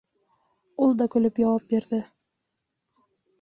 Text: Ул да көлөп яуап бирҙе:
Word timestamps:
Ул 0.85 0.95
да 1.01 1.07
көлөп 1.15 1.41
яуап 1.43 1.67
бирҙе: 1.75 2.01